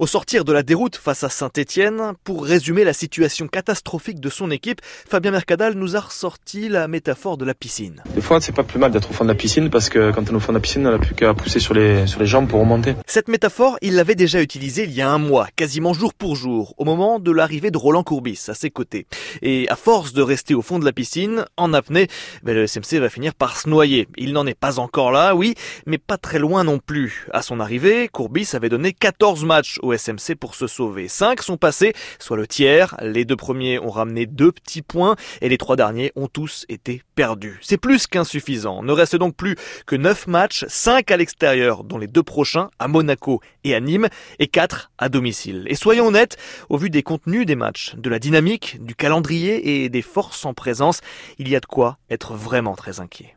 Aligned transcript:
Au 0.00 0.06
sortir 0.06 0.46
de 0.46 0.52
la 0.54 0.62
déroute 0.62 0.96
face 0.96 1.24
à 1.24 1.28
Saint-Etienne, 1.28 2.14
pour 2.24 2.46
résumer 2.46 2.84
la 2.84 2.94
situation 2.94 3.48
catastrophique 3.48 4.18
de 4.18 4.30
son 4.30 4.50
équipe, 4.50 4.80
Fabien 4.82 5.30
Mercadal 5.30 5.74
nous 5.74 5.94
a 5.94 6.00
ressorti 6.00 6.70
la 6.70 6.88
métaphore 6.88 7.36
de 7.36 7.44
la 7.44 7.52
piscine. 7.52 8.02
Des 8.14 8.22
fois, 8.22 8.40
c'est 8.40 8.54
pas 8.54 8.62
plus 8.62 8.78
mal 8.78 8.92
d'être 8.92 9.10
au 9.10 9.12
fond 9.12 9.24
de 9.24 9.28
la 9.28 9.34
piscine 9.34 9.68
parce 9.68 9.90
que 9.90 10.10
quand 10.10 10.22
on 10.30 10.32
est 10.32 10.36
au 10.36 10.40
fond 10.40 10.52
de 10.52 10.56
la 10.56 10.62
piscine, 10.62 10.86
on 10.86 10.90
n'a 10.90 10.98
plus 10.98 11.14
qu'à 11.14 11.34
pousser 11.34 11.60
sur 11.60 11.74
les, 11.74 12.06
sur 12.06 12.18
les 12.18 12.24
jambes 12.24 12.48
pour 12.48 12.60
remonter. 12.60 12.94
Cette 13.06 13.28
métaphore, 13.28 13.76
il 13.82 13.94
l'avait 13.94 14.14
déjà 14.14 14.40
utilisée 14.40 14.84
il 14.84 14.92
y 14.92 15.02
a 15.02 15.10
un 15.10 15.18
mois, 15.18 15.48
quasiment 15.54 15.92
jour 15.92 16.14
pour 16.14 16.34
jour, 16.34 16.72
au 16.78 16.86
moment 16.86 17.18
de 17.18 17.30
l'arrivée 17.30 17.70
de 17.70 17.76
Roland 17.76 18.02
Courbis 18.02 18.46
à 18.48 18.54
ses 18.54 18.70
côtés. 18.70 19.06
Et 19.42 19.68
à 19.68 19.76
force 19.76 20.14
de 20.14 20.22
rester 20.22 20.54
au 20.54 20.62
fond 20.62 20.78
de 20.78 20.86
la 20.86 20.92
piscine, 20.92 21.44
en 21.58 21.74
apnée, 21.74 22.08
ben 22.42 22.54
le 22.54 22.66
SMC 22.66 23.00
va 23.00 23.10
finir 23.10 23.34
par 23.34 23.58
se 23.58 23.68
noyer. 23.68 24.08
Il 24.16 24.32
n'en 24.32 24.46
est 24.46 24.58
pas 24.58 24.78
encore 24.78 25.12
là, 25.12 25.34
oui, 25.34 25.56
mais 25.84 25.98
pas 25.98 26.16
très 26.16 26.38
loin 26.38 26.64
non 26.64 26.78
plus. 26.78 27.28
À 27.34 27.42
son 27.42 27.60
arrivée, 27.60 28.08
Courbis 28.08 28.48
avait 28.54 28.70
donné 28.70 28.94
14 28.94 29.44
matchs 29.44 29.78
au 29.82 29.89
SMC 29.94 30.34
pour 30.38 30.54
se 30.54 30.66
sauver. 30.66 31.08
Cinq 31.08 31.42
sont 31.42 31.56
passés, 31.56 31.92
soit 32.18 32.36
le 32.36 32.46
tiers. 32.46 32.96
Les 33.02 33.24
deux 33.24 33.36
premiers 33.36 33.78
ont 33.78 33.90
ramené 33.90 34.26
deux 34.26 34.52
petits 34.52 34.82
points 34.82 35.16
et 35.40 35.48
les 35.48 35.58
trois 35.58 35.76
derniers 35.76 36.12
ont 36.16 36.28
tous 36.28 36.66
été 36.68 37.02
perdus. 37.14 37.58
C'est 37.62 37.76
plus 37.76 38.06
qu'insuffisant. 38.06 38.82
Ne 38.82 38.92
reste 38.92 39.16
donc 39.16 39.36
plus 39.36 39.56
que 39.86 39.96
9 39.96 40.26
matchs, 40.26 40.64
5 40.68 41.10
à 41.10 41.16
l'extérieur, 41.16 41.84
dont 41.84 41.98
les 41.98 42.06
deux 42.06 42.22
prochains 42.22 42.70
à 42.78 42.88
Monaco 42.88 43.40
et 43.64 43.74
à 43.74 43.80
Nîmes, 43.80 44.08
et 44.38 44.46
4 44.46 44.90
à 44.98 45.08
domicile. 45.08 45.64
Et 45.68 45.74
soyons 45.74 46.06
honnêtes, 46.06 46.36
au 46.68 46.76
vu 46.76 46.90
des 46.90 47.02
contenus 47.02 47.46
des 47.46 47.56
matchs, 47.56 47.94
de 47.96 48.10
la 48.10 48.18
dynamique, 48.18 48.82
du 48.84 48.94
calendrier 48.94 49.84
et 49.84 49.88
des 49.88 50.02
forces 50.02 50.44
en 50.44 50.54
présence, 50.54 51.00
il 51.38 51.48
y 51.48 51.56
a 51.56 51.60
de 51.60 51.66
quoi 51.66 51.98
être 52.10 52.34
vraiment 52.34 52.76
très 52.76 53.00
inquiet. 53.00 53.34